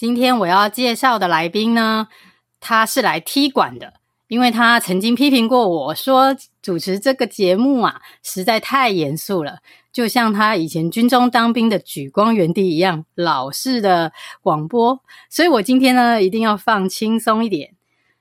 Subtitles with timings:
[0.00, 2.08] 今天我要介绍的来宾呢，
[2.58, 3.92] 他是来踢馆的，
[4.28, 9.58] 因为他曾经批评过我说主持这个节目啊，实在太严肃了，
[9.92, 15.02] 就像他以前军中当兵的举光园地一样，老式的广播。
[15.28, 17.74] 所以我今天呢，一定要放轻松一点。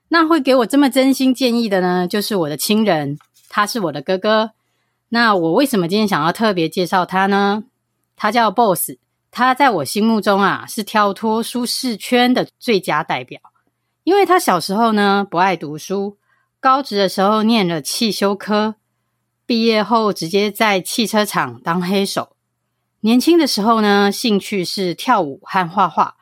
[0.09, 3.17] 那会给我这么真心建议的呢，就是我的亲人，
[3.47, 4.51] 他是我的哥哥。
[5.07, 7.63] 那我为什么今天想要特别介绍他呢？
[8.17, 8.97] 他叫 Boss。
[9.31, 13.39] 他在我心目中啊，是跳脱舒适圈的最佳代表，
[14.03, 16.17] 因为他小时候呢，不爱读书，
[16.59, 18.75] 高职的时候念了汽修科，
[19.45, 22.35] 毕业后直接在汽车厂当黑手。
[23.01, 26.15] 年轻的时候呢，兴趣是跳舞和画画，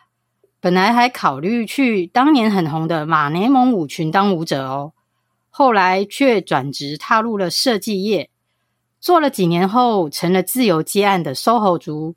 [0.60, 4.92] 本来还考虑去当年很红的马联盟舞群当舞者哦，
[5.50, 8.30] 后来却转职踏入了设计业，
[9.00, 12.16] 做了几年后，成了自由接案的 SOHO 族。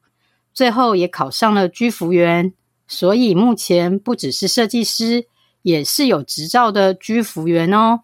[0.52, 2.52] 最后也考上了居服员，
[2.86, 5.26] 所以目前不只是设计师，
[5.62, 8.00] 也是有执照的居服员哦。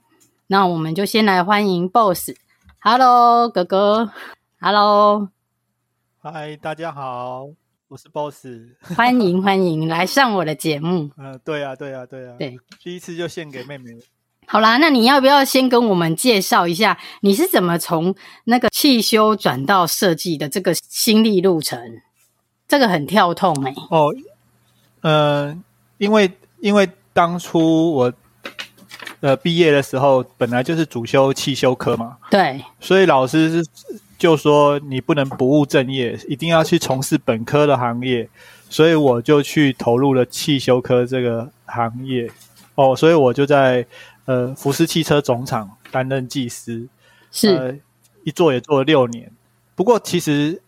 [0.48, 2.30] 那我们就先来欢迎 Boss。
[2.78, 4.12] Hello，哥哥。
[4.60, 5.28] Hello，
[6.22, 7.48] 嗨，大家好，
[7.88, 8.46] 我是 Boss。
[8.96, 11.10] 欢迎 欢迎来上我的节目。
[11.18, 12.36] 嗯、呃，对啊，对啊，对啊。
[12.38, 13.90] 对，第一次就献给妹妹。
[14.46, 21.80] 好啦，那你要不要先跟我们介绍一下，你是怎么从那个汽修转到设计的这个心历路程？
[22.68, 23.76] 这个很跳痛哎、欸！
[23.90, 24.12] 哦，
[25.00, 25.56] 呃，
[25.98, 26.28] 因为
[26.58, 28.12] 因为当初我
[29.20, 33.64] 呃毕业的时候，本来就是主修汽修科嘛，对，所以老师
[34.18, 38.28] 就说你不能不务正业，一定要去从事本科的行业，
[38.68, 42.28] 所以我就去投入了汽修科这个行业。
[42.74, 43.86] 哦，所以我就在
[44.24, 46.88] 呃福斯汽车总厂担任技师，
[47.30, 47.74] 是、呃、
[48.24, 49.30] 一做也做了六年。
[49.76, 50.60] 不过其实。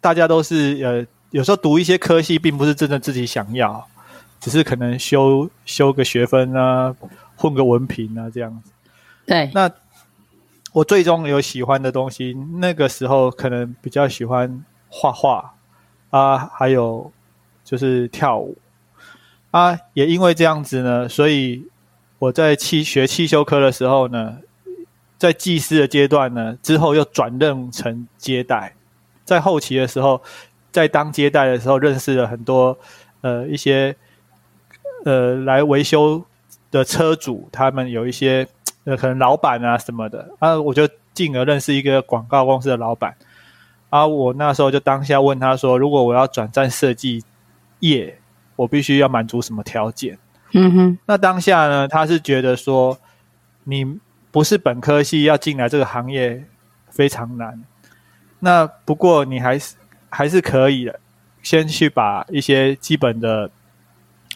[0.00, 3.86] 大家都是呃，有时候读一些科系，并不是真的自己想要，
[4.40, 6.94] 只是可能修修个学分啊，
[7.36, 8.70] 混个文凭啊这样子。
[9.26, 9.50] 对。
[9.54, 9.70] 那
[10.72, 15.54] 我最终有喜欢的东西，那个时候可能比较喜欢画画
[16.10, 17.12] 啊，还有
[17.64, 18.56] 就是跳舞
[19.50, 19.78] 啊。
[19.92, 21.66] 也因为这样子呢，所以
[22.18, 24.38] 我在汽学汽修科的时候呢，
[25.18, 28.74] 在技师的阶段呢，之后又转任成接待。
[29.30, 30.20] 在后期的时候，
[30.72, 32.76] 在当接待的时候，认识了很多
[33.20, 33.94] 呃一些
[35.04, 36.24] 呃来维修
[36.72, 38.44] 的车主，他们有一些
[38.82, 43.14] 呃可能老板啊什么的啊，我就进而认识一个广告公司的老板
[43.90, 44.04] 啊。
[44.04, 47.22] 我那时候就当下问他说：“如果我要转战设计
[47.78, 48.18] 业，
[48.56, 50.18] 我必须要满足什么条件？”
[50.54, 50.98] 嗯哼。
[51.06, 52.98] 那当下呢，他是觉得说
[53.62, 53.96] 你
[54.32, 56.44] 不是本科系要进来这个行业
[56.90, 57.62] 非常难。
[58.40, 59.76] 那不过你还是
[60.08, 60.98] 还是可以的，
[61.42, 63.50] 先去把一些基本的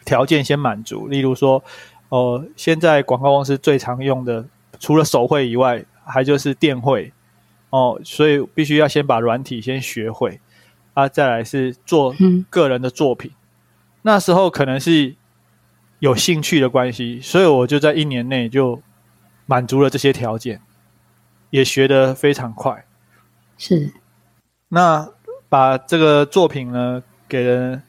[0.04, 1.62] 条件先满足，例如说，
[2.10, 4.46] 哦、呃，现在广告公司最常用的，
[4.78, 7.12] 除了手绘以外，还就是电绘，
[7.70, 10.40] 哦、呃，所以必须要先把软体先学会，
[10.92, 12.14] 啊，再来是做
[12.50, 13.30] 个人的作品。
[13.30, 13.36] 嗯、
[14.02, 15.14] 那时候可能是
[15.98, 18.82] 有兴趣的关系，所以我就在一年内就
[19.46, 20.60] 满足了这些条件，
[21.48, 22.84] 也学得非常快。
[23.56, 23.92] 是，
[24.68, 25.08] 那
[25.48, 27.80] 把这个作品呢，给了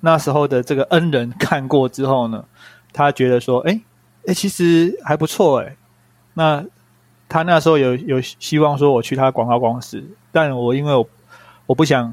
[0.00, 2.44] 那时候的这个恩人看过之后呢，
[2.92, 3.80] 他觉得说，哎，
[4.26, 5.76] 哎，其实还不错，哎。
[6.34, 6.64] 那
[7.28, 10.02] 他那时候有有希望说我去他广告公司，
[10.32, 11.08] 但我因为我
[11.66, 12.12] 我不想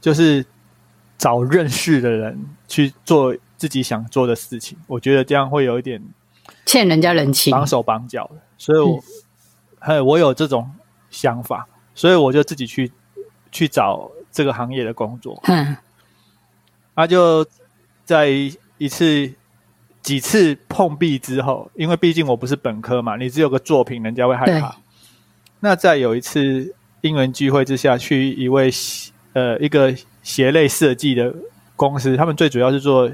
[0.00, 0.44] 就是
[1.18, 2.38] 找认识的人
[2.68, 6.00] 去做自己想做的事情，我觉得这样会有一点
[6.64, 9.02] 欠人家人情，绑手绑脚的，所以我，
[9.78, 10.70] 还有我有这种
[11.10, 11.66] 想法。
[11.94, 12.90] 所以我就自己去
[13.52, 15.40] 去找这个行业的工作。
[15.44, 15.76] 嗯，
[16.96, 17.46] 他就
[18.04, 18.28] 在
[18.78, 19.32] 一次
[20.02, 24.74] 几次碰壁之后，因为毕竟我不是本科嘛，你只有个作品，人家会害怕。
[25.60, 28.68] 那在有一次因缘聚会之下，去一位
[29.32, 31.32] 呃一个鞋类设计的
[31.76, 33.10] 公司，他们最主要是做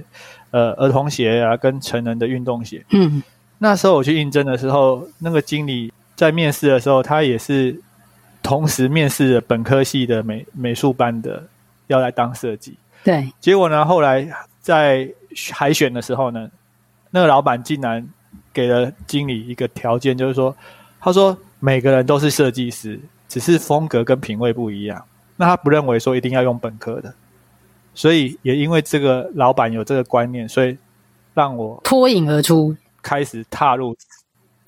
[0.51, 2.85] 呃儿童鞋啊跟成人的运动鞋。
[2.91, 3.23] 嗯，
[3.59, 7.79] 那时候我去应征的时候，那个经理在面试的时候，他也是。
[8.51, 11.41] 同时面试了本科系的美美术班的，
[11.87, 12.77] 要来当设计。
[13.05, 14.29] 对，结果呢，后来
[14.61, 15.09] 在
[15.53, 16.51] 海选的时候呢，
[17.13, 18.05] 那个老板竟然
[18.53, 20.53] 给了经理一个条件，就是说，
[20.99, 22.99] 他说每个人都是设计师，
[23.29, 25.01] 只是风格跟品味不一样。
[25.37, 27.15] 那他不认为说一定要用本科的，
[27.95, 30.77] 所以也因为这个老板有这个观念，所以
[31.35, 33.97] 让我脱颖而出，开始踏入，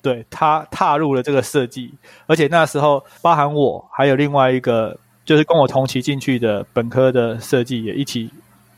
[0.03, 1.91] 对，他踏入了这个设计，
[2.27, 4.95] 而且那时候包含我还有另外一个
[5.25, 8.29] 就是跟我同期进去的本科的设计也一起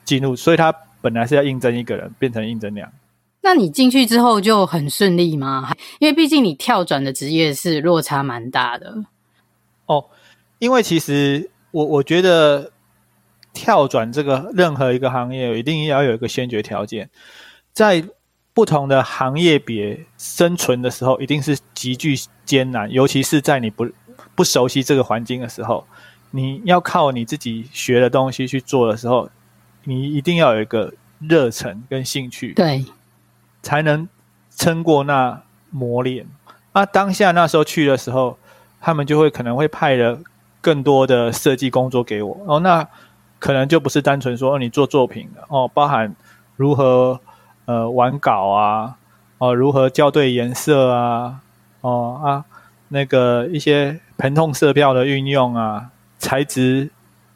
[0.06, 2.90] 进入，所以他本来是要应征一个人，变成应征两。
[3.42, 5.74] 那你进去之后就很顺利吗？
[6.00, 9.04] 因为毕竟你跳转的职业是落差蛮大的。
[9.88, 10.06] 哦，
[10.60, 11.50] 因为其实。
[11.72, 12.72] 我我觉得
[13.52, 17.10] 跳转这个任何一个行业，一定要有一个先决条件，
[17.74, 18.02] 在
[18.56, 23.88] 不同的行业别生存的时候，一定是极具艰难，尤其是在你不
[24.34, 25.86] 不熟悉这个环境的时候，
[26.32, 29.30] 你要靠你自己学的东西去做的时候，
[29.84, 32.84] 你一定要有一个热忱跟兴趣，对，
[33.62, 34.08] 才能
[34.56, 36.26] 撑过那磨练。
[36.74, 38.40] 那当下那时候去的时候，
[38.82, 40.20] 他们就会可能会派了。
[40.62, 42.88] 更多的设计工作给我哦，那
[43.38, 46.16] 可能就不是单纯说你做作品的哦，包含
[46.56, 47.22] 如何
[47.66, 48.98] 呃玩稿啊，
[49.38, 51.42] 哦如何校对颜色啊，
[51.82, 52.46] 哦啊
[52.88, 56.90] 那个一些疼痛色票的运用啊，材质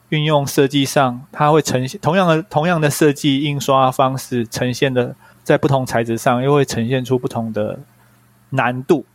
[0.10, 7.80] 运用设计上，它会呈现同样的同样的设计印刷方式呈现的，在不同材质上又会呈现出不同的
[8.50, 9.06] 难度，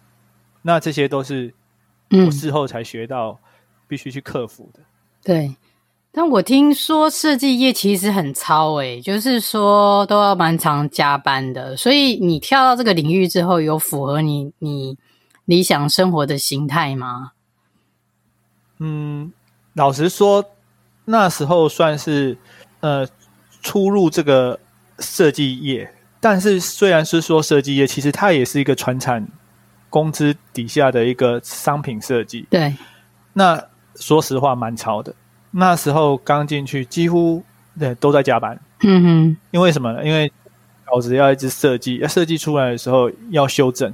[0.63, 1.55] 那这些都是
[2.11, 3.39] 我事后才学到。
[3.87, 4.81] 必须去克服的。
[5.23, 5.55] 对，
[6.17, 11.77] 但我听说设计业其实很超诶，就是说都要蛮常加班的。
[11.77, 14.97] 所以你跳到这个领域之后，有符合你你
[15.45, 17.33] 理想生活的形态吗？
[18.79, 19.33] 嗯，
[19.73, 20.45] 老实说，
[21.07, 22.39] 那时候算是
[22.79, 23.05] 呃
[23.61, 24.61] 初入这个
[25.01, 29.27] 设计业，但是虽然是说设计业，其实它也是一个传产
[29.91, 32.47] 工资底下的一个商品设计。
[32.51, 32.77] 对，
[33.33, 33.61] 那。
[33.97, 35.15] 说实话，蛮超的。
[35.57, 37.43] 那时候刚进去，几乎
[37.79, 38.59] 对都在加班。
[38.83, 40.05] 嗯哼，因为什么呢？
[40.05, 40.31] 因为
[40.85, 43.93] 稿子要一直设计，要设计出来的时候要修正。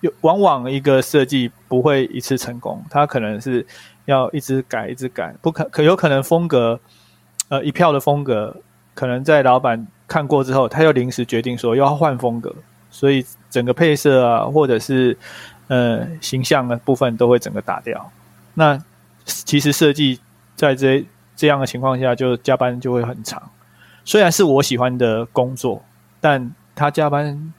[0.00, 3.66] 有往往一个设计不会一次成功，它可能是
[4.06, 5.34] 要一直改，一直改。
[5.42, 6.80] 不可可有可能风格，
[7.50, 8.56] 呃，一票的风格，
[8.94, 12.54] 可能在老板看过之后，他又临时决定说要换风格，
[12.90, 15.16] 所以整个配色啊，或者是
[15.68, 18.10] 呃形象的部分都会整个打掉。
[18.54, 18.82] 那
[19.26, 20.18] 其实设计
[20.60, 23.50] 在这这样的情况下，就加班就会很长。
[24.04, 25.82] 虽然是我喜欢的工作，
[26.20, 27.54] 但他加班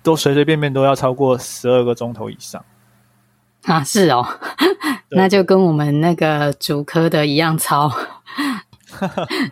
[0.00, 2.64] 都随随便便都要超过十二个钟头以上。
[3.64, 4.24] 啊，是哦，
[5.10, 7.90] 那就跟我们那个主科的一样超。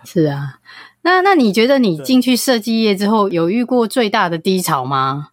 [0.04, 0.60] 是啊，
[1.02, 5.30] 那那你觉得你进去设计业之后，有遇过最大的低潮吗？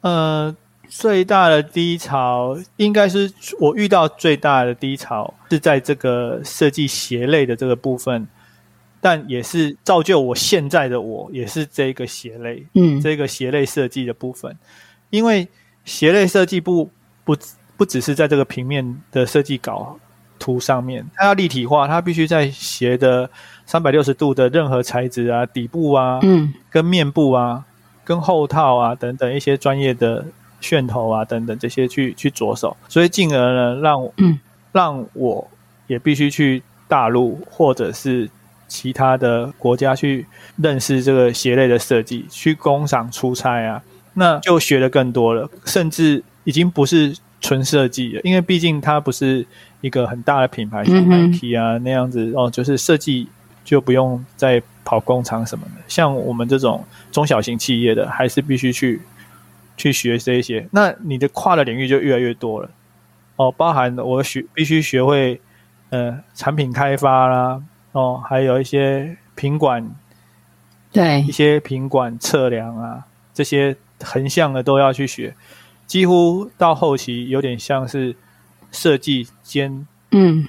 [0.00, 0.56] 呃。
[0.88, 3.30] 最大的低潮，应该是
[3.60, 8.26] 我遇到最大的低潮是在这个设计鞋类的这个部分，
[9.00, 14.56] 但也是造就我现在的我，也是这个鞋类，嗯，这个鞋类设计的部分，
[15.10, 15.46] 因为
[15.84, 16.90] 鞋类设计不
[17.24, 17.36] 不
[17.76, 19.98] 不只是在这个平面的设计稿
[20.38, 23.28] 图上面，它要立体化，它必须在鞋的
[23.66, 27.64] 三百六十度的任何材质啊、底部啊、嗯，跟面部啊、
[28.04, 30.24] 跟后套啊等等一些专业的。
[30.60, 34.10] 楦头啊，等等这些去去着手，所以进而呢，让
[34.72, 35.48] 让我
[35.86, 38.28] 也必须去大陆或者是
[38.66, 43.82] 其他的国家去认识这个鞋类的设计，去工厂出差啊，
[44.14, 49.46] 那就学的更多了，甚至已经不是纯设计了，因为毕竟它不是
[49.80, 53.28] 一个很大的品牌，像 Nike 啊、嗯、那样子哦，就是设计
[53.64, 59.00] 就不用再跑工厂什么的，像我们这种中小型企业的，还是必须去。
[59.78, 62.68] 去学这些，那你的跨的领域就越来越多了。
[63.36, 65.40] 哦，包含我学必须学会
[65.88, 69.88] 呃产品开发啦，哦，还有一些品管，
[70.92, 75.34] 对，一些品管测量啊，这些横向的都要去学，
[75.86, 78.14] 几乎到后期有点像是
[78.72, 80.46] 设计兼嗯。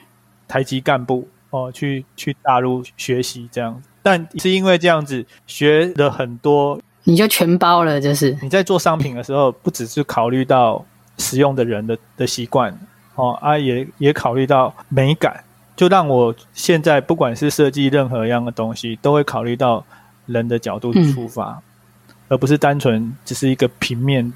[0.47, 6.81] 台籍干部哦，去去大陆学习这样，但是因为这样子学了很多。
[7.05, 10.85] 你就全包了，就是你在做商品的时候，不只是考虑到
[11.17, 12.77] 使用的人的的习惯
[13.15, 15.43] 哦，啊，也也考虑到美感，
[15.75, 19.83] 就让我现在不管是设计任何一样的东西，都会考虑到
[20.27, 21.61] 人的角度出发，
[22.07, 24.31] 嗯、而不是单纯只是一个平面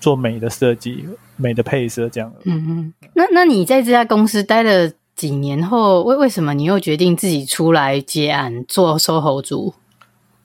[0.00, 1.04] 做美的设计、
[1.36, 2.32] 美的配色这样。
[2.44, 9.74] 嗯嗯，那那你在这家公司待了几年后，为为什么你又决定自己出来接案做 SOHO 族？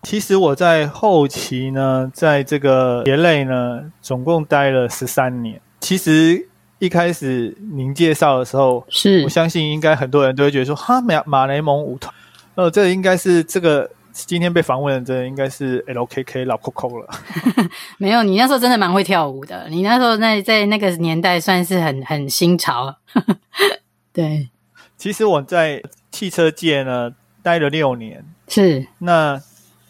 [0.10, 5.60] 其实我在后期呢，在这个业内呢，总共待了十三年。
[5.82, 6.48] 其实
[6.80, 12.16] 一开始您介绍的时候，是我相信应该很多人都会觉得说，哈马马雷蒙舞团，
[12.56, 17.10] 呃，这应该是这个今天被访问的，这应该是 LKK 老 Coco 了。
[18.00, 19.68] 没有，你那时候真的蛮会跳舞的。
[19.70, 22.96] 你那时候在在那个年代算是很很新潮。
[24.14, 24.48] 对，
[24.96, 27.12] 其实我在汽车界呢
[27.44, 29.42] 待了六年，是那。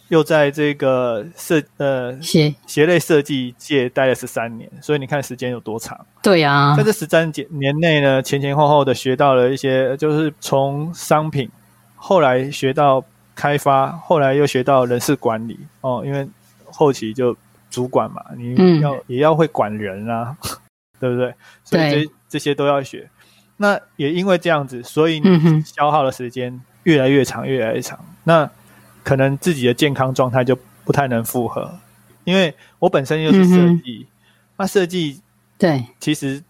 [0.10, 6.06] 又在这个设呃鞋鞋类设计界待了十三年，所以你看时间有多长？
[6.24, 11.50] 对啊，在这十三年内呢，前前后后的学到了一些，就是从商品，
[11.96, 13.04] 后来学到
[13.36, 16.28] 开发，后来又学到人事管理哦，因为
[16.66, 17.36] 后期就
[17.70, 20.38] 主管嘛，你要、嗯、也要会管人啊，
[21.00, 21.34] 对不对？
[21.64, 23.10] 所以这这些都要学。
[23.58, 28.00] 那也因为这样子，所以你消耗的时间越来越长，越来越长。
[28.24, 28.50] 那
[29.08, 31.80] 可能自己的健康状态就不太能负荷，
[32.26, 34.06] 因为我本身又是设计，
[34.58, 35.22] 那设计
[35.58, 36.44] 对，其实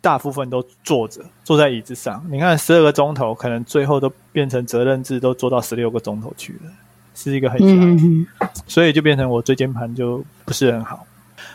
[0.00, 2.24] 大部分都坐着，坐在椅子上。
[2.30, 6.72] 你看十二个钟头，可能最后都变成责任制，都做到十六个钟头去了，
[7.14, 8.26] 是一个很强，
[8.66, 11.06] 所以就变成我椎间盘就不是很好。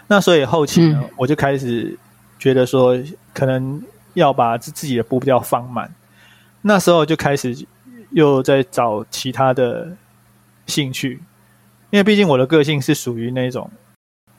[0.05, 1.97] 那所以后期呢，我就开始
[2.37, 2.95] 觉得说，
[3.33, 3.81] 可能
[4.13, 5.91] 要把自自己的步调放慢。
[6.61, 7.65] 那时候就开始
[8.11, 9.97] 又在找其他的。
[10.65, 11.19] 兴趣，
[11.89, 13.69] 因为毕竟我的个性是属于那种，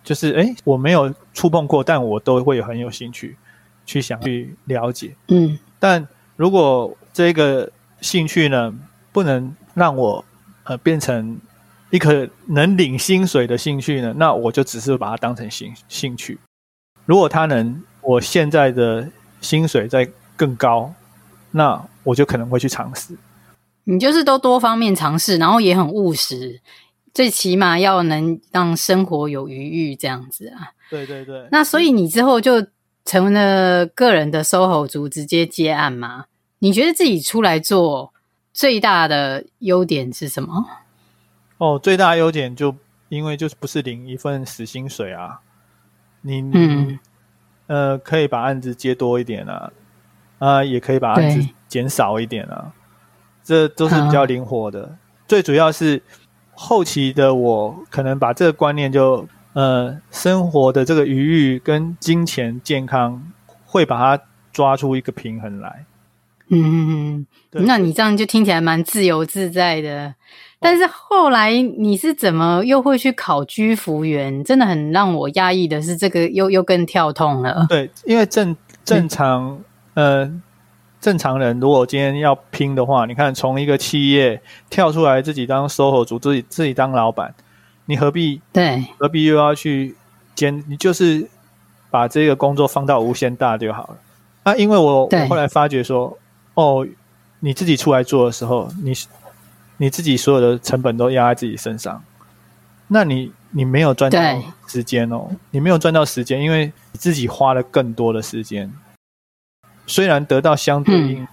[0.02, 3.36] 就是哎，我没有触碰过，但我都会很有兴趣
[3.84, 5.14] 去想去了解。
[5.28, 6.06] 嗯，但
[6.36, 8.74] 如果这个兴趣呢，
[9.12, 10.24] 不能让我
[10.64, 11.38] 呃变成
[11.90, 16.38] 一个能领薪水的兴趣呢，那我就只是把它当成兴兴趣。
[17.04, 19.08] 如果它能我现在的
[19.40, 20.92] 薪水再更高，
[21.52, 23.16] 那我就可能会去尝试。
[23.88, 26.60] 你就是都多方面尝试，然后也很务实，
[27.14, 30.72] 最起码要能让生活有余裕这样子啊。
[30.90, 31.48] 对对对。
[31.52, 32.66] 那所以你之后就
[33.04, 36.24] 成了个人的 SOHO 族，直接接案吗？
[36.58, 38.12] 你觉得自己出来做
[38.52, 40.66] 最大的优点是什么？
[41.58, 42.74] 哦，最大优点就
[43.08, 45.40] 因为就是不是领一份死薪水啊，
[46.22, 46.98] 你嗯
[47.68, 49.72] 呃可以把案子接多一点啊，
[50.38, 52.72] 啊也可以把案子减少一点啊。
[53.46, 54.98] 这都是比较灵活的，嗯、
[55.28, 56.02] 最主要是
[56.52, 63.22] 后期的我可能把这个观念就呃生活的这个余裕跟金钱健康
[63.64, 65.86] 会把它抓出一个平衡来。
[66.48, 70.16] 嗯嗯嗯，那你这样就听起来蛮自由自在的。
[70.58, 74.42] 但是后来你是怎么又会去考居服员？
[74.42, 77.66] 真的很让我压抑的是这个又又更跳痛了。
[77.68, 79.60] 对，因为正正常
[79.94, 80.42] 呃。
[81.06, 87.32] 正常人如果今天要拼的话，你看从一个企业跳出来自己当 SOHO 族，自己自己当老板，
[87.84, 88.84] 你何必对？
[88.98, 89.94] 何必又要去
[90.34, 90.64] 兼？
[90.66, 91.30] 你就是
[91.92, 93.96] 把这个工作放到无限大就好了。
[94.42, 96.18] 啊，因为我我后来发觉说，
[96.54, 96.84] 哦，
[97.38, 98.92] 你自己出来做的时候，你
[99.76, 102.02] 你自己所有的成本都压在自己身上，
[102.88, 104.18] 那你你没有赚到
[104.66, 108.72] 时间哦，你没有赚到时间，因为你自己花了更多的时间。
[109.86, 111.26] 虽然得到相对应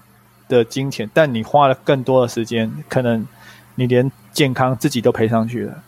[0.47, 3.25] 的金钱，嗯，但你花了更多的时间，可能
[3.75, 5.83] 你连健康自己都赔上去了，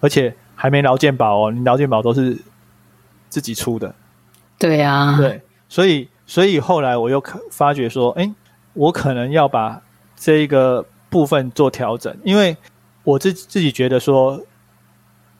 [0.00, 2.38] 而且还没劳健保哦，你劳健保都是
[3.28, 3.94] 自己出的。
[4.58, 8.32] 对呀，对，所以所以后来我又发觉说，哎，
[8.74, 9.82] 我可能要把
[10.16, 12.56] 这一个部分做调整，因为
[13.04, 14.40] 我自自己觉得说，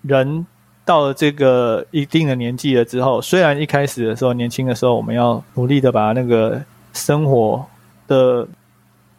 [0.03, 0.47] 人。
[0.87, 6.63] 到了这个一定的年纪了之后，虽然一开始的时候年轻的时候，我们要努力的把那个
[6.93, 7.67] 生活
[8.07, 8.47] 的，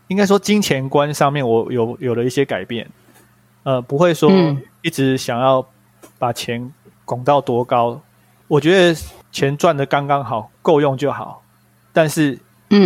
[0.08, 2.90] 应该说金钱观上面，我有有了一些改变，
[3.64, 4.32] 呃，不会说
[4.82, 5.64] 一直想要
[6.18, 6.72] 把钱
[7.04, 8.02] 拱到多高，嗯、
[8.48, 8.98] 我觉得
[9.34, 11.44] 钱赚的刚刚好，够用就好，
[11.92, 12.40] 但是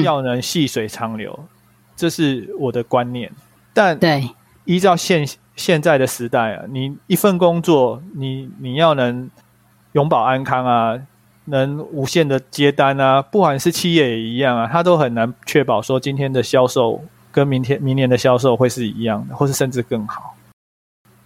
[0.03, 1.47] 要能细水长流，嗯、
[1.95, 3.31] 这是我的观念。
[3.73, 4.27] 但对，
[4.65, 9.29] 依照现现在的时代啊，你一份工作，你你要能
[9.93, 10.99] 永保安康啊，
[11.45, 20.35] 能无限的接单啊，不管是企业也一样啊，他都很难确保说今天的销售跟明天明年的销售会是一样的，或是甚至更好。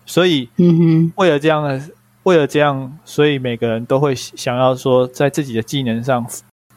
[0.05, 1.89] 所以，嗯哼，为了这样，
[2.23, 6.25] 为了这样，所以每个人都会想要说，在自己的技能上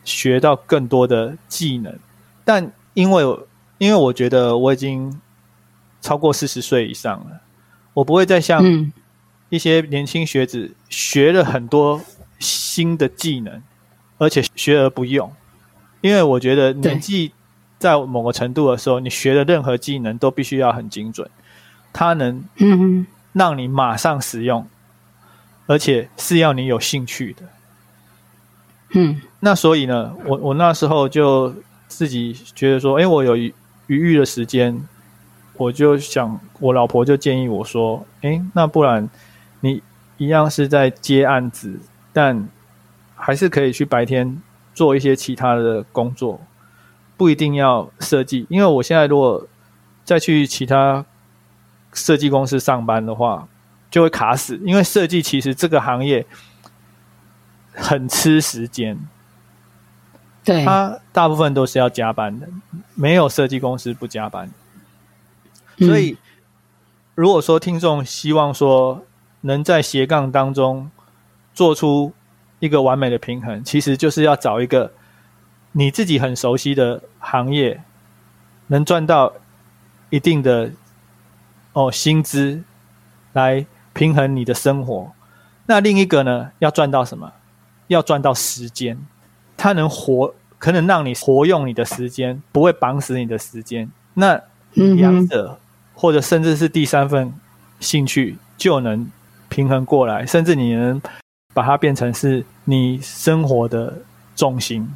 [0.03, 1.95] 学到更多的技能。
[2.45, 3.23] 但因为，
[3.77, 5.21] 因为我觉得我已经
[6.01, 7.41] 超过四十岁以上了。
[7.95, 8.93] 我不会再像
[9.49, 12.01] 一些年轻学子学了很多
[12.39, 13.63] 新的技能，
[14.19, 15.33] 而且学而不用，
[16.01, 17.33] 因为我觉得年纪
[17.79, 21.29] 在某个程度的时候，你学的任何技能都必须要很精准，
[21.93, 23.07] 它能嗯。
[23.35, 24.67] 让你马上使用，
[25.67, 27.43] 而且是要你有兴趣的。
[28.95, 31.55] 嗯，那所以呢，我我那时候就
[31.87, 33.55] 自己觉得说，哎，我有余
[33.87, 34.83] 余裕的时间，
[35.59, 39.07] 我就想，我老婆就建议我说，哎，那不然
[39.61, 39.83] 你
[40.17, 41.79] 一样是在接案子，
[42.13, 42.49] 但
[43.15, 44.41] 还是可以去白天
[44.73, 46.41] 做一些其他的工作。
[47.17, 49.45] 不一定要设计，因为我现在如果
[50.05, 51.05] 再去其他
[51.93, 53.49] 设计公司上班的话，
[53.91, 54.57] 就会卡死。
[54.65, 56.25] 因为设计其实这个行业
[57.73, 58.97] 很吃时间，
[60.45, 62.49] 对，它大部分都是要加班的，
[62.95, 64.49] 没有设计公司不加班。
[65.79, 66.17] 嗯、所以，
[67.15, 69.05] 如果说听众希望说
[69.43, 70.91] 能在斜杠当中
[71.55, 72.13] 做出
[72.59, 74.93] 一个完美的平衡，其实就是要找一个。
[75.73, 77.83] 你自己很熟悉的行业，
[78.69, 79.35] 能赚到
[80.09, 80.73] 一定的
[81.75, 82.65] 哦薪资，
[83.35, 85.13] 来平衡你的生活。
[85.67, 87.33] 那另一个呢，要赚到什么？
[87.89, 88.99] 要赚到时间，
[89.59, 93.89] 它能活，可能让你活用你的时间，不会绑死你的时间。
[94.15, 94.43] 那
[94.73, 95.68] 两者、嗯、
[96.01, 97.35] 或者甚至是第三份
[97.81, 99.11] 兴趣，就能
[99.49, 101.03] 平衡过来，甚至你能
[101.53, 103.99] 把它变成是你生活的
[104.37, 104.89] 重心。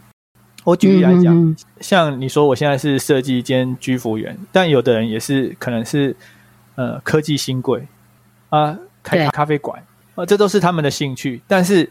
[0.63, 6.15] 我举例来讲，嗯嗯，像你说我现在是设计兼居服员，但有的人也是可能是
[6.77, 7.85] 呃科技新贵
[8.51, 9.83] 啊，开咖啡馆
[10.15, 11.43] 啊，这都是他们的兴趣。
[11.49, 11.91] 但是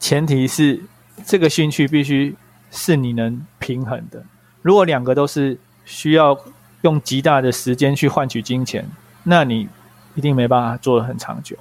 [0.00, 0.80] 前提是
[1.26, 2.34] 这个兴趣必须
[2.70, 4.24] 是你能平衡的。
[4.62, 6.34] 如果两个都是需要
[6.82, 8.88] 用极大的时间去换取金钱，
[9.24, 9.68] 那你
[10.14, 11.56] 一定没办法做的很长久。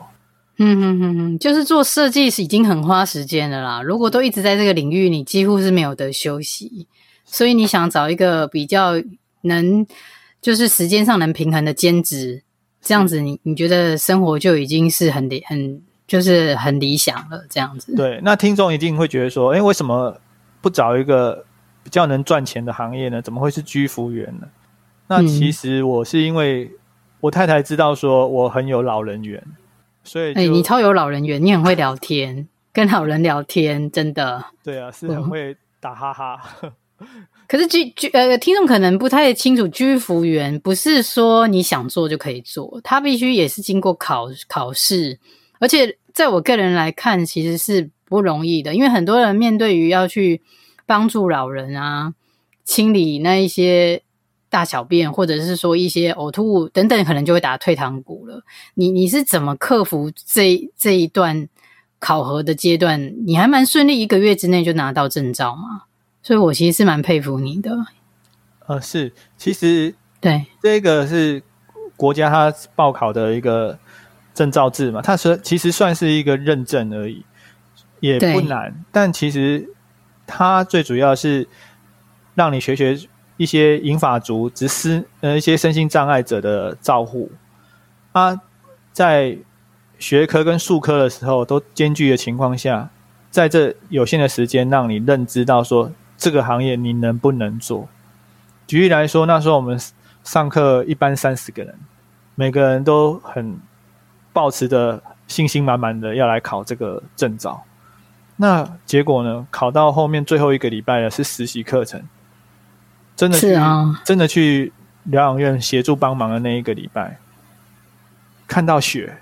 [0.60, 3.82] 嗯哼哼哼，就是做设计是已经很花时间的啦。
[3.82, 6.88] 如果都一直在这个领域，你几乎是没有得休息。
[7.26, 8.94] 所以你想找一个比较
[9.42, 9.86] 能，
[10.42, 12.42] 就是时间上能平衡的兼职，
[12.82, 17.46] 这样子你你觉得生活就已经是很理很就是很理想了。
[17.50, 18.20] 这样子，对。
[18.24, 20.20] 那听众一定会觉得说，哎，为什么
[20.62, 21.46] 不找一个
[21.84, 23.22] 比较能赚钱的行业呢？
[23.22, 24.48] 怎么会是居服员呢？
[25.08, 26.72] 那其实我是因为
[27.22, 29.44] 我太太知道说我很有老人缘。
[30.04, 34.46] 所以，哎、欸，你超有老人缘，你很会聊天，跟老人聊天，真的。
[34.64, 36.40] 对啊，是很会打哈哈。
[37.46, 45.20] 可是居居呃，听众可能不太清楚，居服员不是说你想做就可以做，他必须也是经过考考试，
[45.60, 50.42] 而且在我个人来看，其实是不容易的，因为很多人面对于要去
[50.86, 52.14] 帮助老人啊，
[52.64, 54.04] 清理那一些。
[54.50, 58.44] 大小便，或者是说一些呕吐物等等，可能就会打退堂鼓了。
[58.76, 61.50] 你你是怎么克服这这一段
[62.00, 63.14] 考核的阶段？
[63.26, 65.84] 你还蛮顺利，一个月之内就拿到证照嘛？
[66.24, 67.72] 所以我其实是蛮佩服你的。
[68.68, 71.44] 呃，是，其实对这个是
[71.96, 73.78] 国家它报考的一个
[74.34, 77.26] 证照制嘛，它是其实算是一个认证而已，
[78.00, 78.84] 也不难。
[78.92, 79.70] 但其实
[80.26, 81.48] 它最主要是
[82.34, 82.98] 让你学学。
[83.38, 87.32] 一些银发族、只是呃一些身心障碍者的照护，
[88.12, 88.42] 他
[88.92, 89.38] 在
[89.98, 92.90] 学科跟术科的时候都兼具的情况下，
[93.32, 97.88] 在这有限的时间，让你认知到说这个行业你能不能做。
[98.66, 99.80] 举例来说，那时候我们
[100.24, 101.76] 上课一般三十个人，
[102.36, 103.58] 每个人都很
[104.34, 107.64] 抱持着信心满满的要来考这个证照。
[108.36, 109.48] 那结果呢？
[109.50, 112.04] 考到后面最后一个礼拜的是实习课程。
[113.18, 114.72] 真的去，啊、真的去
[115.06, 117.18] 疗养院协助帮忙的那一个礼拜，
[118.48, 119.18] 看到血，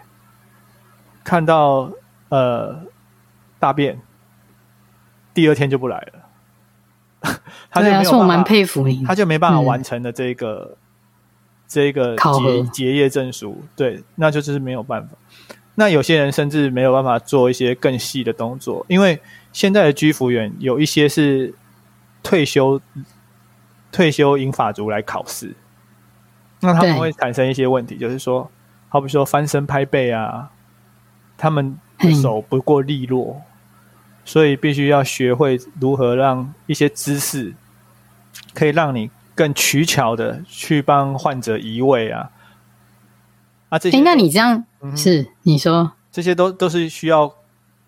[1.23, 1.89] 看到
[2.27, 2.81] 呃
[3.57, 3.97] 大便，
[5.33, 7.31] 第二天就不来了。
[7.71, 10.77] 他就没有办法，啊，我蛮佩服你，他就没办法完成的这个、嗯、
[11.69, 13.63] 这个结结业证书。
[13.77, 15.15] 对，那就是没有办法。
[15.75, 19.21] 那有些人甚至没有办法做一些更细的动作，因为
[19.53, 21.53] 现在的居服员有一些是
[22.21, 22.81] 退休。
[23.95, 25.55] 退休银法族来考试，
[26.59, 28.51] 那他们会产生一些问题，就是说，
[28.89, 30.51] 好比说翻身拍背啊，
[31.37, 31.79] 他们
[32.21, 33.41] 手不够利落，
[34.25, 37.53] 所以必须要学会如何让一些姿势
[38.53, 42.31] 可以让你更取巧的去帮患者移位啊。
[43.69, 47.33] 啊，这些，那你这样、嗯、是你说这些都都是需要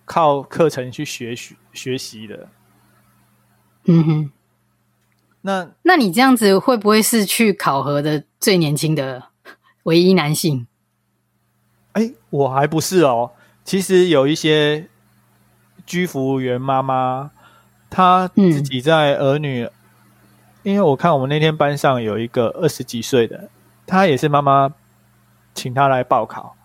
[0.05, 2.47] 靠课程去学习学习的。
[3.87, 4.31] 嗯哼。
[5.47, 9.23] 那那你这样子会不会是去考核的最年轻的
[9.83, 10.67] 唯一男性？
[11.93, 13.31] 哎，我还不是哦。
[13.63, 14.89] 其实有一些
[15.85, 17.31] 居服务员妈妈，
[17.89, 19.71] 她自己在儿女，嗯、
[20.63, 23.49] 因为我看我们那天班上有一个二十几岁的，
[23.85, 24.73] 他也是妈妈
[25.53, 26.57] 请他来报考。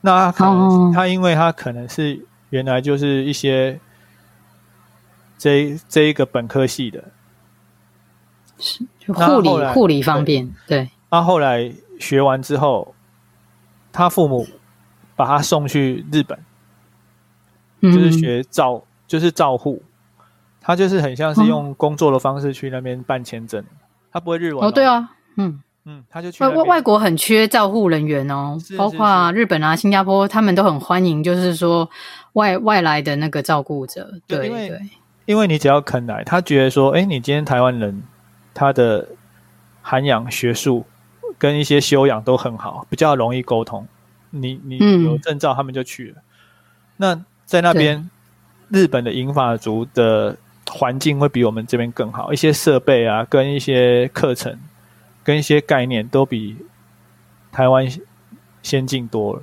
[0.00, 0.94] 那他可能、oh.
[0.94, 3.78] 他因为他可能是原来就是一些
[5.36, 7.04] 这这一个本科系的，
[8.60, 10.88] 是护理护理方便对。
[11.10, 12.94] 他后来学完之后，
[13.92, 14.46] 他父母
[15.16, 16.38] 把他送去日本，
[17.80, 19.82] 嗯、就是学照就是照护。
[20.62, 23.64] 他就是很像是用工作的方式去那边办签证，
[24.12, 24.70] 他不会日文哦。
[24.70, 31.88] 对啊，嗯嗯，他就去外外国很缺照护人员哦，包括日本啊、新加坡，他们都很欢迎，就是说
[32.34, 34.12] 外外来的那个照顾者。
[34.26, 34.78] 对，对，
[35.24, 38.02] 因为你只要肯来，他觉得说，哎，你今天台湾人，
[38.54, 39.08] 他的
[39.82, 40.86] 涵养、学术
[41.38, 43.86] 跟一些修养都很好，比较容易沟通。
[44.30, 46.14] 你你有证照，他们就去了。
[46.16, 46.22] 嗯、
[46.96, 48.10] 那在那边，
[48.68, 50.36] 日本的银发族的。
[50.72, 54.56] 环境会比我们这边更好，一些设备啊，跟一些课程，
[55.24, 56.58] 跟一些概念都比
[57.50, 57.90] 台湾
[58.62, 59.42] 先进多了。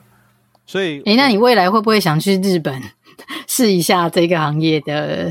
[0.66, 2.82] 所以，诶，那你未来会不会想去日本
[3.46, 5.30] 试一下这个行业的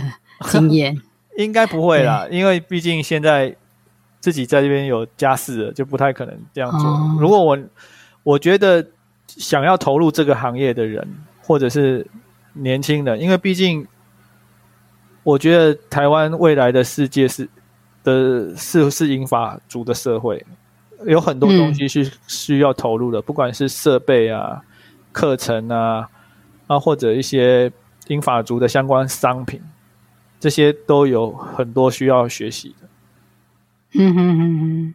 [0.50, 1.00] 经验？
[1.38, 3.56] 应该不会啦，因为毕竟现在
[4.26, 6.90] 自己在这边有家室了，就不太可能这样做。
[6.90, 7.16] 哦。
[7.20, 7.56] 如果我
[8.24, 8.84] 我觉得
[9.28, 11.06] 想要投入这个行业的人，
[11.40, 12.04] 或者是
[12.54, 13.86] 年轻人，因为毕竟。
[15.22, 17.48] 我觉得台湾未来的世界是
[18.04, 20.46] 的是是英法族的社会，
[21.04, 24.62] 有很多东西是需要投入的，嗯、不管是设备啊、
[25.10, 26.08] 课程啊
[26.68, 27.72] 啊，或者一些
[28.06, 29.60] 英法族的相关商品，
[30.38, 32.85] 这些都有很多需要学习的。
[33.98, 34.94] 嗯哼哼哼，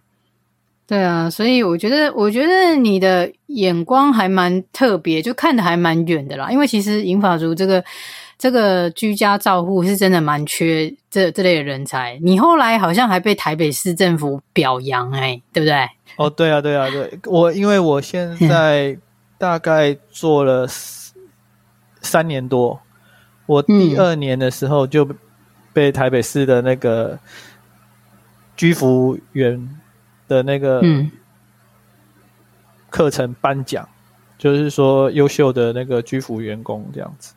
[0.87, 6.51] 对啊，所以我觉得，我觉得你的眼光还蛮特别，就看的还蛮远的啦。
[6.51, 7.83] 因为其实银发族这个。
[8.41, 12.19] 这个居家照护是真的蛮缺这这类的人才。
[12.23, 15.87] 你后来好像还被台北市政府表扬，哎，对不对？
[16.15, 17.19] 哦，对啊，对啊，对。
[17.25, 18.97] 我因为我现在
[19.37, 20.65] 大概做了
[22.01, 22.81] 三年多，
[23.45, 25.07] 我第二年的时候就
[25.71, 27.19] 被台北市的那个
[28.61, 29.79] 居服员
[30.27, 30.83] 的那个
[32.91, 33.89] 课程颁奖，
[34.37, 37.33] 就是说优秀的那个居服员工这样子。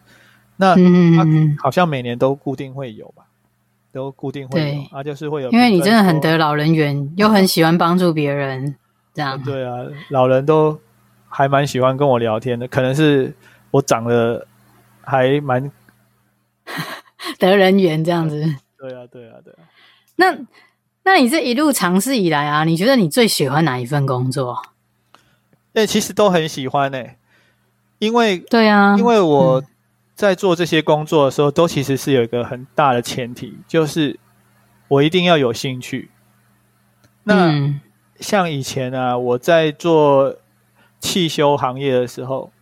[0.56, 1.26] 那他
[1.62, 3.24] 好像每年都固定会有吧，
[3.90, 8.76] 都固定会有，啊，就是会有，因为你真的很得老人缘，又很喜欢帮助别人，
[9.14, 9.42] 这样。
[9.42, 9.78] 对啊，
[10.10, 10.78] 老人都
[11.30, 13.34] 还蛮喜欢跟我聊天的，可能是
[13.70, 14.46] 我长得
[15.00, 15.72] 还蛮
[17.40, 18.42] 得人缘这样子。
[18.76, 19.60] 对啊，对啊，对啊。
[20.16, 20.36] 那
[21.04, 24.62] 那你这一路尝试以来啊，你觉得你最喜欢哪一份工作？
[25.74, 27.18] 哎，其实都很喜欢呢、欸，
[27.98, 29.60] 因为对啊，因为我。
[29.60, 29.66] 嗯
[30.16, 34.16] 在做这些工作的时候，都其实是有一个很大的前提，就是
[34.86, 36.08] 我一定要有兴趣。
[37.24, 37.74] 那
[38.20, 40.36] 像以前啊，我在做
[41.00, 42.52] 汽修行业的时候，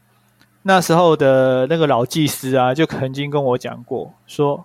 [0.62, 4.64] 那时候的那个老技师啊，就曾经跟我讲过，说：“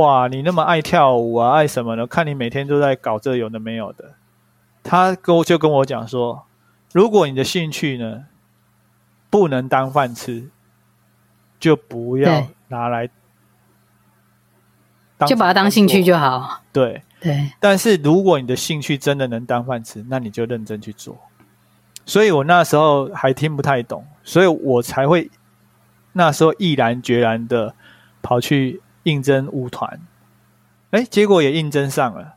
[0.00, 2.06] 哇，你那么爱跳舞啊，爱什么呢？
[2.06, 4.14] 看你每天都在搞这有的没有的。”
[4.82, 6.46] 他跟我就跟我讲说
[6.92, 8.26] ：“如果你的兴趣呢，
[9.28, 10.48] 不能当饭吃。”
[11.58, 13.08] 就不要拿来，
[15.26, 16.60] 就把它当兴趣就好。
[16.70, 21.16] 对对，但是如果你的兴趣真的能当饭吃，那你就认真去做。
[22.04, 25.30] 所以我那时候还听不太懂，所以我才会
[26.12, 27.74] 那时候毅然决然的
[28.20, 30.00] 跑去应征舞团。
[30.90, 32.34] 哎，结果也应征上了。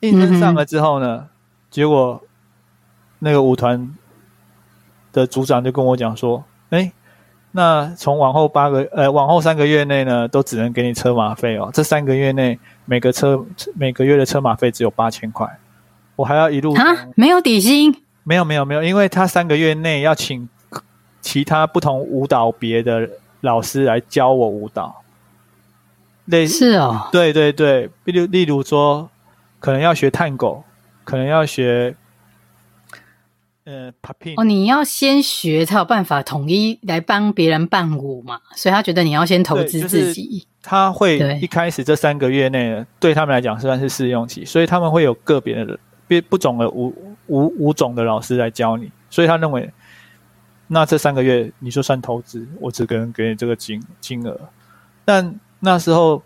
[0.00, 1.28] 应征上了之后呢，嗯、
[1.70, 2.22] 结果
[3.18, 3.94] 那个舞团
[5.12, 6.92] 的组长就跟我讲说：“哎。”
[7.56, 11.70] 那从往后八个呃，往后三个月内呢，都只能给你车马费哦。
[11.72, 15.48] 这三个月内，每个车每个月的车马费只有八千块，
[16.16, 16.82] 我还要一路啊，
[17.14, 17.94] 没有底薪？
[18.24, 20.48] 没有没有没有，因为他三个月内要请
[21.20, 23.08] 其他不同舞蹈别的
[23.42, 25.03] 老师来教我舞蹈。
[26.26, 29.10] 类似是哦，对对对，例如例如说，
[29.58, 30.64] 可能要学探狗，
[31.04, 31.96] 可能要学。
[33.66, 40.22] 呃，popping 哦，你要先学才有办法统一来帮别人伴舞嘛，所以他觉得你要先投资自己。
[40.22, 46.94] 就是、他会一开始这三个月内对他们来讲算是试用期，所以他们会有个别的别不种的舞
[47.28, 48.92] 舞舞种的老师来教你。
[49.08, 49.72] 所以他认为，
[50.66, 54.38] 那这三个月你就算投资，我只可能给你这个金金额。
[55.06, 56.22] 但那时候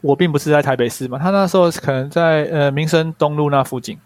[0.00, 3.98] 我并不是在台北市嘛，他那时候可能在呃民生东路那附近，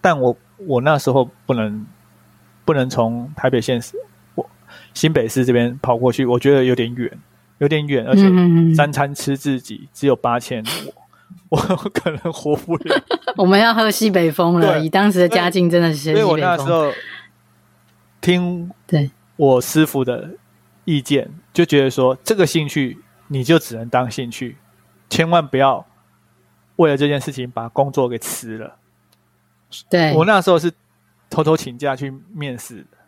[0.00, 0.36] 但我。
[0.66, 1.84] 我那时候不能
[2.64, 3.94] 不能从台北县市，
[4.34, 4.48] 我
[4.94, 7.12] 新北市这边跑过去，我觉得有点远，
[7.58, 8.22] 有点远，而且
[8.74, 10.64] 三餐吃自己只有八千，
[11.50, 13.02] 我可能活不了。
[13.36, 16.12] 我们要喝西北风了，以当时的家境，真的是。
[16.12, 16.90] 所以我那时候
[18.22, 20.30] 听对我师傅的
[20.86, 22.96] 意见，就觉得说这个兴趣
[23.28, 24.56] 你就只能当兴趣，
[25.08, 25.86] 千万不要
[26.76, 28.76] 为了这件事情把工作给辞了。
[29.90, 30.72] 对，我那时候是
[31.28, 32.98] 偷偷请假去面试的。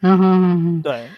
[0.00, 1.10] 嗯哼哼哼，对。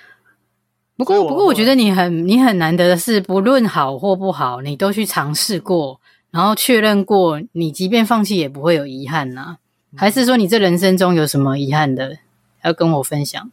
[0.97, 9.59] 不过，不过，我觉得你很你很难得的是，不论好或不好，你都去尝试过，然后确认过，你即便放弃也不会有遗憾呐、啊。
[9.97, 12.19] 还是说，你这人生中有什么遗憾的
[12.63, 13.51] 要跟我分享？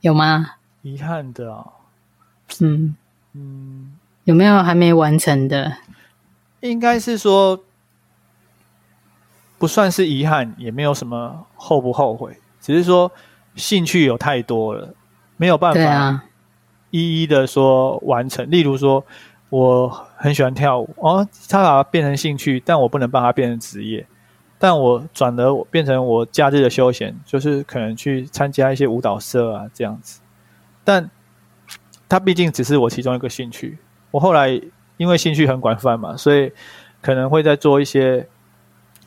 [0.00, 0.52] 有吗？
[0.80, 1.72] 遗憾的啊、哦，
[2.60, 2.96] 嗯
[3.38, 3.92] 嗯，
[4.24, 5.76] 有没有还没完成的？
[6.60, 7.60] 应该是说，
[9.58, 13.12] 不算是遗憾，也没有什么后不后悔，只是说
[13.54, 14.92] 兴趣有太多了。
[15.36, 16.20] 没有办法
[16.90, 18.44] 一一的说完成。
[18.44, 19.04] 啊、例如说，
[19.50, 24.04] 我很喜欢跳舞哦，他把它变成兴趣，但我不能把它变成职业。
[24.58, 30.20] 但我转而变成我假日的休闲，就是可能去参加一些舞蹈社啊这样子。
[30.82, 31.08] 但
[32.08, 33.78] 它毕竟只是我其中一个兴趣。
[34.10, 34.60] 我后来
[34.96, 36.50] 因为兴趣很广泛嘛，所以
[37.02, 38.26] 可能会在做一些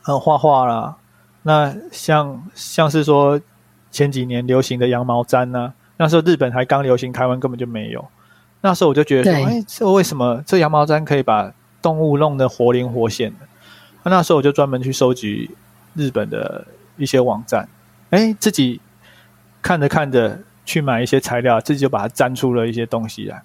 [0.06, 0.96] 嗯画画啦。
[1.42, 3.40] 那像像是说
[3.90, 5.74] 前几年流行的羊毛毡呢、啊。
[5.98, 8.04] 那时候日本还刚流行，台湾根本就没有。
[8.60, 13.46] 那时候我就觉得说，哎，这为什么这羊毛毡可以把动物弄得活灵活现的？
[14.04, 15.50] 那时候我就专门去收集
[15.94, 17.68] 日本的一些网站，
[18.10, 18.80] 哎，自己
[19.60, 23.42] 看着看着去买一些材料，自己就把它粘出了一些东西来。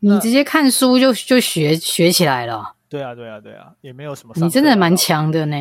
[0.00, 2.74] 你直接看书就就学学起来了？
[2.88, 4.34] 对啊，对啊，对啊，也没有什么。
[4.36, 5.56] 你真的蛮强的呢。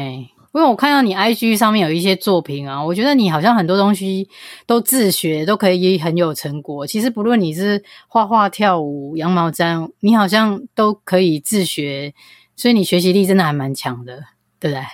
[0.53, 4.29] 因为我看到你 IG 上面有一些作品啊，我觉得你好像很多东西
[4.65, 6.87] 都自学，都可以很有成果。
[6.87, 12.13] 其实不论你是画画、跳舞、羊毛毡，你好像都可以自学，
[12.55, 14.23] 所以你学习力真的还蛮强的，
[14.57, 14.85] 对不对？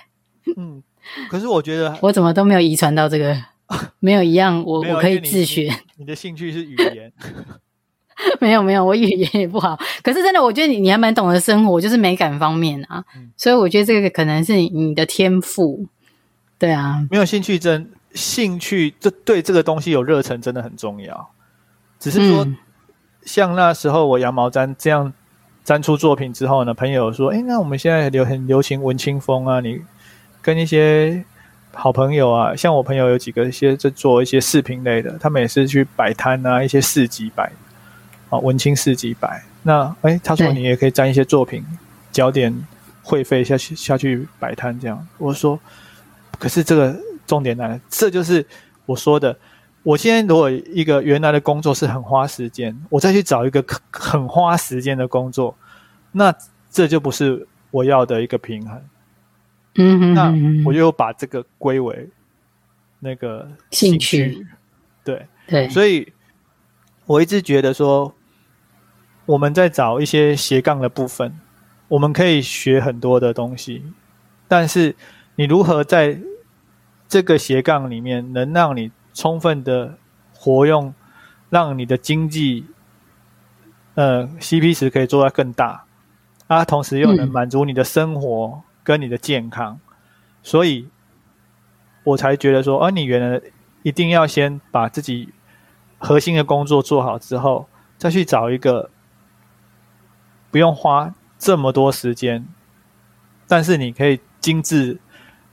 [0.56, 0.82] 嗯，
[1.30, 3.40] 可是我觉得我怎么都没有遗传到这个，
[4.00, 5.72] 没有一样我，我我可以自学。
[5.96, 7.12] 你的兴趣是语言。
[8.40, 9.76] 没有没有，我语言也不好。
[10.02, 13.04] 可是真的，我觉得你你还蛮懂得生活，就是美感方面啊。
[13.16, 15.86] 嗯、所以我觉得这个可能是你的天赋。
[16.56, 21.30] 对啊，没有兴趣真兴趣，这对这个东西有热忱真的很重要。
[21.98, 22.56] 只是说，嗯、
[23.24, 25.12] 像那时候我羊毛毡这样
[25.64, 29.80] 粘出作品之后呢，朋友说：“哎，那我们现在流很流行文青风啊，你
[30.40, 31.24] 跟一些
[31.72, 37.50] 好朋友啊，像我朋友有几个一些在做一些视频类的，他们也是去摆摊啊，一些市集摆。”
[38.32, 41.62] 啊，文青市集摆那哎，他说你也可以沾一些作品，
[42.10, 42.66] 交点
[43.02, 45.06] 会费下去下去摆摊这样。
[45.18, 45.60] 我说，
[46.38, 48.46] 可是这个重点来了，这就是
[48.86, 49.36] 我说的。
[49.82, 55.54] 我现在如果一个原来的工作是很花时间，我再去找一个很花时间的工作，
[56.12, 56.34] 那
[56.70, 58.80] 这就不是我要的一个平衡。
[59.76, 62.08] 嗯哼，那我就把这个归为
[63.00, 64.30] 那个兴趣。
[64.30, 64.46] 兴趣
[65.04, 66.12] 对对，所以
[67.06, 68.14] 我一直觉得说。
[69.24, 71.38] 我们在找一些斜杠的部分，
[71.86, 73.84] 我们可以学很多的东西，
[74.48, 74.96] 但是
[75.36, 76.18] 你如何在
[77.08, 79.96] 这个斜杠里面能让你充分的
[80.34, 80.92] 活用，
[81.50, 82.66] 让你的经济，
[83.94, 85.84] 呃，CP 值可以做到更大，
[86.48, 89.78] 啊，同时又能满足你的生活跟你的健康，
[90.42, 90.88] 所以
[92.04, 93.40] 我才觉得说，啊，你原来
[93.82, 95.32] 一定要先把自己
[95.98, 97.68] 核心的工作做好之后，
[97.98, 98.90] 再去找一个。
[100.50, 102.46] 不用花这么多时间，
[103.48, 105.00] 但是你可以精致、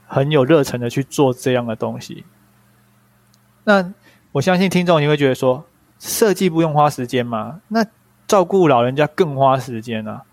[0.06, 2.26] 很有热忱的去做这样的东西。
[3.64, 3.94] 那
[4.32, 5.64] 我相信听众你会觉得说，
[5.98, 7.62] 设计不用花时间吗？
[7.68, 7.82] 那
[8.26, 10.24] 照顾老人家更花时间啊。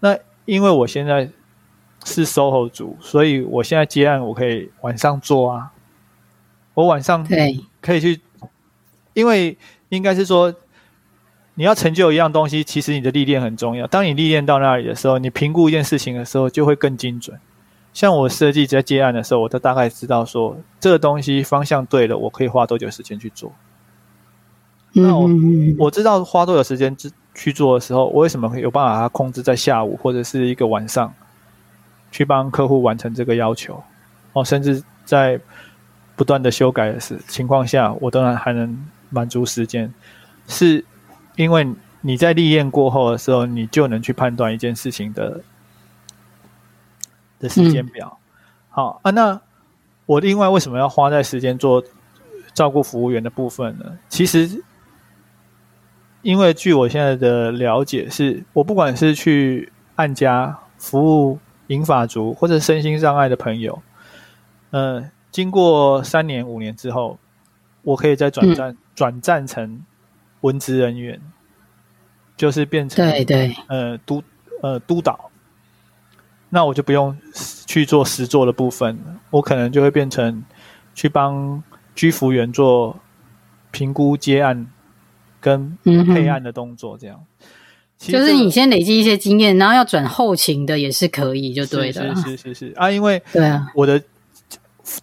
[0.00, 1.30] 那因为我现在
[2.04, 5.72] 是 SOHO 族，所以我现在接案，我可以晚上做啊。
[6.74, 7.26] 我晚上
[7.80, 8.20] 可以去，
[9.14, 9.56] 因为
[9.88, 10.54] 应该是说。
[11.54, 13.86] 你要成就一样东西，其实你的历练很重要。
[13.86, 17.38] 当你历练到那里的时候，你评估一件事情的时候就会更精准。
[17.92, 23.52] 像我设计在接案的时候，我都大概知道说这个东西方向对了，我可以花多久时间去做。
[24.94, 25.28] 那我
[25.78, 26.96] 我知道花多久时间
[27.34, 31.12] 去做的时候，我为什么会有办法把它控制在下午或者是一个晚上
[32.12, 33.82] 去帮客户完成这个要求？
[34.34, 35.40] 哦，甚至在
[36.14, 39.92] 不断的修改的时情况下，我当然还能满足时间
[40.46, 40.84] 是。
[41.36, 41.66] 因为
[42.02, 45.40] 你在历练过后的时候，你就能去判断一件事情的
[47.38, 48.18] 的时间表。
[48.20, 48.20] 嗯、
[48.68, 49.40] 好啊，那
[50.04, 51.82] 我另外为什么要花在时间做
[52.52, 53.98] 照顾服务员的部分呢？
[54.10, 54.62] 其实，
[56.20, 61.38] 因为据我现在的了解是，是我不管是去按家服务
[61.72, 63.82] 银发族或者身心障碍的朋友，
[64.70, 67.18] 呃，经过三年五年之后，
[67.82, 69.82] 我可以再转战、嗯、转战成
[70.42, 71.18] 文职人员，
[72.36, 73.56] 就是变成对对。
[73.68, 74.22] 呃督
[74.60, 75.30] 呃督导，
[76.50, 77.16] 那我就不用
[77.66, 80.44] 去做实作的部分了，我可能就会变成
[80.94, 81.62] 去帮
[81.94, 83.00] 居服员做
[83.70, 84.66] 评估接案
[85.40, 87.24] 跟配案的动作，这样。
[88.10, 92.12] 就是你先累积一些经验，然后要转后勤的也是可以，就对的。
[92.16, 94.02] 是是是是啊，因为对啊，我的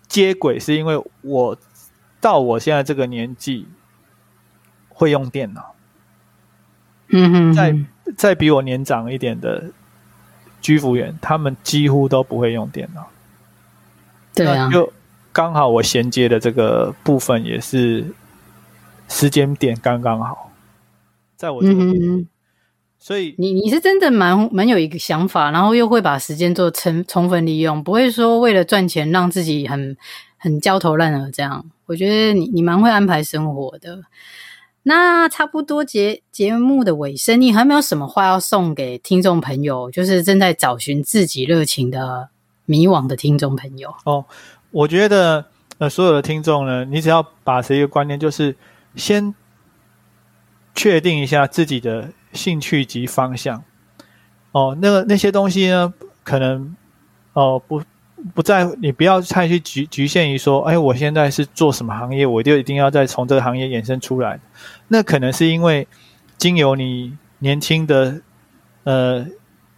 [0.09, 1.57] 接轨是因为我
[2.19, 3.65] 到我现在这个年纪
[4.89, 5.73] 会用电脑。
[7.07, 7.75] 嗯哼，再
[8.17, 9.71] 再比我年长一点的
[10.61, 13.07] 居服员，他们几乎都不会用电脑。
[14.35, 14.91] 对啊，就
[15.31, 18.05] 刚好我衔接的这个部分也是
[19.07, 20.51] 时间点刚刚好，
[21.37, 22.19] 在我这个部分。
[22.19, 22.27] 嗯
[23.01, 29.95] 所以你你是真的蛮蛮有一个想法，然后又会把时间做充充分利用，不会说为了赚钱让自己很
[30.37, 31.65] 很焦头烂额这样。
[31.85, 34.01] 我觉得你你蛮会安排生活的。
[34.83, 39.89] 那差不多节节目的尾声，你还没有什么话要送给听众朋友？
[39.89, 42.29] 就是正在找寻自己热情的
[42.65, 43.95] 迷惘的听众朋友。
[44.03, 44.25] 哦，
[44.71, 45.45] 我觉得
[45.77, 48.55] 呃，所有的听众呢，你只要把持一个观念，就是
[48.95, 49.33] 先
[50.75, 52.09] 确定一下自己的。
[52.33, 53.63] 兴趣及方向，
[54.51, 56.75] 哦，那个那些东西呢，可能
[57.33, 57.81] 哦不
[58.33, 64.39] 不在你不要太去局局限于说，哎，我现在是做什么行业，我就一定要再从这个行业衍生出来。
[64.89, 65.87] 那可能是因为
[66.37, 68.21] 经由你年轻的
[68.83, 69.25] 呃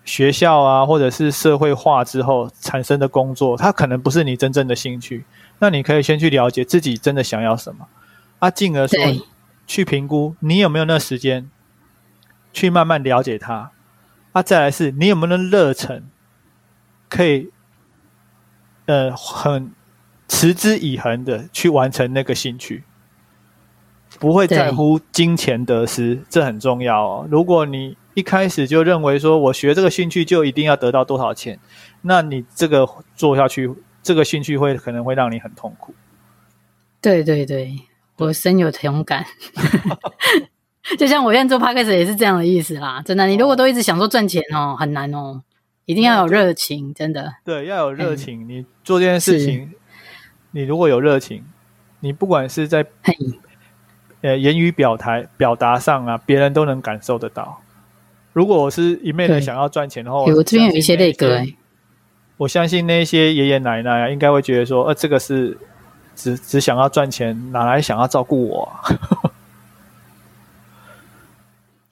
[0.03, 5.23] 学校啊，或者是社会化之后产生的工作，它可能不是你真正的兴趣。
[5.59, 7.87] 那你可以先去了解自己真的想要什么，
[8.39, 8.97] 啊，进而说
[9.67, 11.49] 去评估你有没有那时间。
[12.53, 13.71] 去慢慢了解他，
[14.33, 16.03] 啊，再来是你有没有热忱，
[17.09, 17.49] 可以，
[18.85, 19.71] 呃，很
[20.27, 22.83] 持之以恒的去完成那个兴趣，
[24.19, 27.27] 不会在乎金钱得失，这很重要哦。
[27.29, 31.59] 如果你一开始就认为说我学这个兴趣就一定要得到多少钱，
[32.01, 35.95] 那你这个做下去，这个兴趣会可能会让你很痛苦。
[36.99, 37.79] 对对对，
[38.17, 39.25] 我深有同感。
[40.97, 43.27] 就像我现在做 podcast 也是这样的意思啦，真的。
[43.27, 45.41] 你如果都一直想说赚钱哦，很难哦，
[45.85, 47.33] 一定要有热情，真的。
[47.45, 48.47] 对，要有热情。
[48.49, 49.71] 你做这件事情，
[50.51, 51.43] 你如果有热情，
[51.99, 52.85] 你不管是在
[54.21, 57.61] 呃言语表台表达上啊，别人都能感受得到。
[58.33, 61.41] 如果我是一昧的想要赚钱的话，我这边有一些类哥，
[62.37, 65.57] 我相信那些爷爷奶奶啊，应该会觉得说，呃，这个是
[66.15, 68.89] 只只想要赚钱，哪来想要照顾我啊？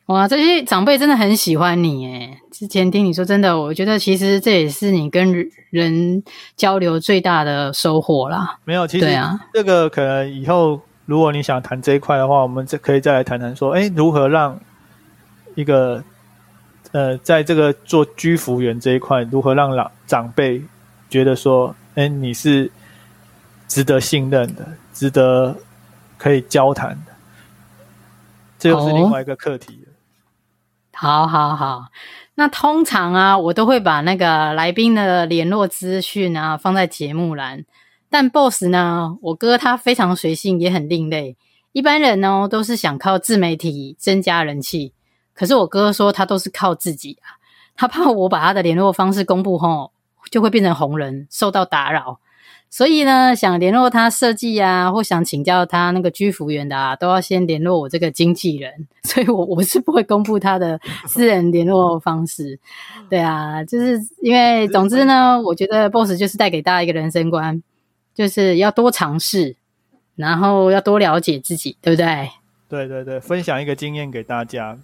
[0.10, 2.36] 哇，这些长辈真的很喜欢你诶。
[2.50, 6.24] 之前听你说，真的，我觉得其实这也是你跟人
[6.58, 8.58] 交流最大的收获啦。
[8.66, 14.60] 没有，其实对啊，这个可能以后如果你想谈这一块的话，我们这可以再来谈谈说，哎，如何让
[15.54, 16.04] 一个
[16.92, 20.60] 呃，在这个做居服员这一块，如何让老长辈
[21.08, 22.72] 觉得说，哎，你是
[23.68, 25.56] 值得信任的，值得
[26.18, 27.14] 可以交谈的，
[28.58, 29.84] 这又是另外一个课题。
[29.84, 29.89] 哦
[31.02, 31.86] 好好好，
[32.36, 37.64] 那通常啊，我都会把那个来宾的联络资讯啊放在节目栏。
[38.10, 41.38] 但 Boss 呢，我哥他非常随性，也很另类。
[41.72, 44.92] 一般人呢都是想靠自媒体增加人气，
[45.34, 47.40] 可是我哥说他都是靠自己啊。
[47.78, 49.94] 他怕我把他的联络方式公布后，
[50.30, 52.20] 就会变成红人，受到打扰。
[52.72, 58.88] 所以呢，想联络他设计啊，或想请教他那个居服员的啊，都要先联络我这个经纪人。
[59.04, 62.60] 所以我我是不会公布他的私人联络方式。
[63.10, 67.64] 对啊，就是因为总之呢，我觉得 Boss 就是带给大家一个人生观，
[68.14, 69.56] 就是要多尝试，
[70.16, 72.30] 然后要多了解自己，对不对？
[72.70, 74.78] 对对对，分享一个经验给大家，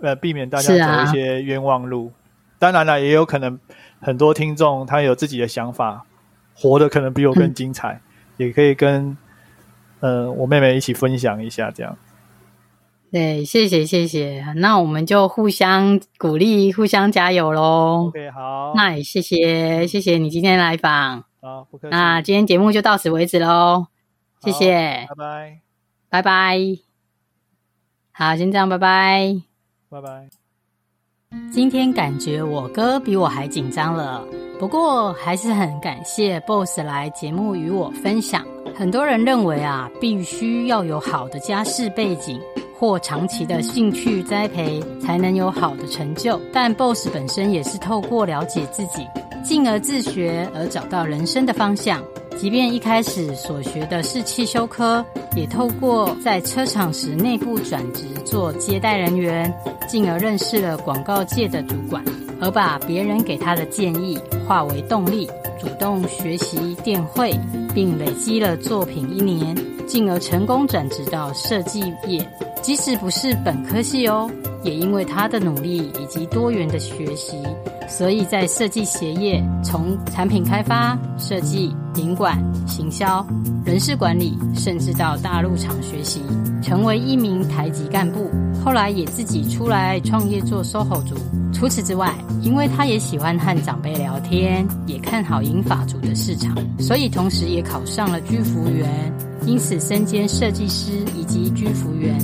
[0.00, 2.12] 呃，避免大家走一些冤枉路。
[2.14, 3.58] 啊、当然了，也有可能
[4.00, 6.06] 很多听众他有自己的想法。
[6.54, 8.00] 活的可能比我更精彩，
[8.38, 9.16] 嗯、也可以跟
[10.00, 11.96] 呃我妹妹一起分享一下，这样。
[13.10, 18.06] 对，谢谢谢谢，那我们就互相鼓励，互相加油喽。
[18.08, 18.72] OK，好。
[18.74, 21.24] 那也谢谢谢谢你今天来访。
[21.40, 21.90] 好，不客气。
[21.92, 23.86] 那今天节目就到此为止喽，
[24.40, 25.06] 谢谢。
[25.10, 25.60] 拜拜。
[26.10, 26.58] 拜拜。
[28.10, 29.42] 好，先这样，拜拜。
[29.88, 30.43] 拜拜。
[31.52, 34.24] 今天感觉我哥比我还紧张了。
[34.58, 38.44] 不过还是很感谢 Boss 来节目与我分享。
[38.74, 42.40] 很多人认为啊，必须要有好的家世背景
[42.78, 46.40] 或长期的兴趣栽培，才能有好的成就。
[46.52, 49.06] 但 BOSS 本身也是透过了解自己，
[49.44, 52.02] 进而自学而找到人生的方向。
[52.36, 55.04] 即便一开始所学的是汽修科，
[55.36, 59.52] 也透过在车厂时内部转职做接待人员，
[59.86, 62.02] 进而认识了广告界的主管，
[62.40, 64.18] 而把别人给他的建议
[64.48, 65.30] 化为动力，
[65.60, 67.32] 主动学习电绘，
[67.72, 72.28] 并累积了作品一年，进而成功转职到设计业。
[72.62, 74.28] 即使不是本科系哦，
[74.64, 77.36] 也因为他的努力以及多元的学习。
[77.86, 83.24] 所以在设计鞋业，从产品开发、设计、品管、行销、
[83.64, 86.20] 人事管理，甚至到大陆厂学习，
[86.62, 88.30] 成为一名台籍干部。
[88.64, 91.14] 后来也自己出来创业做 SOHO 族。
[91.52, 92.12] 除此之外，
[92.42, 99.12] 因为他也喜欢和长辈聊天，也看好银发族的市场，所以同时也考上了居服员。
[99.46, 102.18] 因此身兼设计师以及居服员，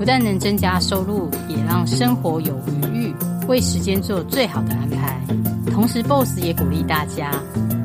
[0.00, 3.14] 不但能增加收入，也让生活有余裕。
[3.46, 5.20] 为时间做最好的安排，
[5.70, 7.30] 同时 BOSS 也鼓励大家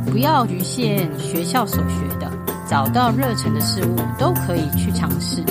[0.09, 2.31] 不要局限学校所学的，
[2.69, 5.43] 找到热忱的事物都可以去尝试，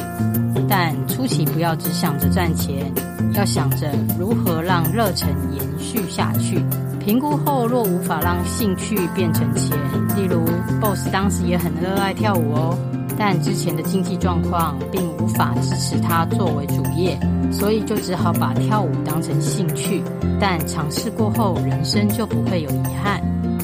[0.67, 2.91] 但初期不要只想着赚钱，
[3.35, 6.65] 要想着如何让热忱延续下去。
[6.99, 9.77] 评估后若无法让兴趣变成钱，
[10.17, 10.47] 例如
[10.81, 12.79] BOSS 当时也很热爱跳舞哦。
[13.17, 17.19] 但之前的经济状况并无法支持他作为主业，
[17.53, 20.03] 所以就只好把跳舞当成兴趣。
[20.41, 23.23] 但尝试过后，人生就不会有遗憾。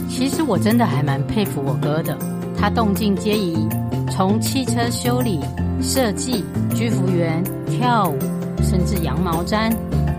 [0.09, 2.17] 其实我真的还蛮佩服我哥的，
[2.57, 3.69] 他动静皆宜，
[4.11, 5.41] 从汽车修理、
[5.83, 6.45] 设计、
[6.75, 8.19] 居服员、跳舞，
[8.63, 9.73] 甚至羊毛毡，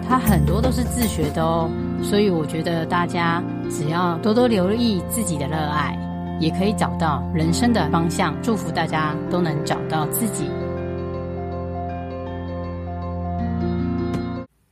[0.07, 1.69] 他很多都是自学的哦。
[2.03, 5.97] 所以我觉得大家只要多多留意自己的热爱。
[6.41, 10.49] 也可以找到人生的方向，祝福大家都能找到自己。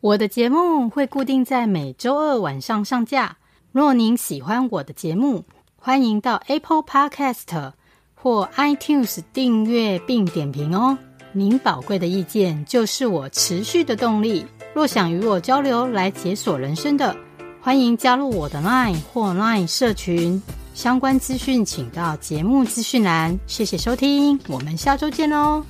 [0.02, 3.38] 我的节目会固定在每周二晚上上架。
[3.72, 5.44] 若您喜欢我的节目，
[5.76, 7.74] 欢迎到 Apple Podcast
[8.16, 10.98] 或 iTunes 订阅并点评哦。
[11.34, 14.44] 您宝贵的意见就是我持续的动力。
[14.74, 17.16] 若想与我交流来解锁人生的，
[17.62, 20.42] 欢迎加入我的 Line 或 Line 社群。
[20.80, 23.38] 相关资讯，请到节目资讯栏。
[23.46, 25.62] 谢谢收听，我们下周见喽。